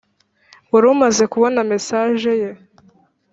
warumaze 0.71 1.23
kubona 1.33 1.59
mesage 1.71 2.31
ye 2.41 2.51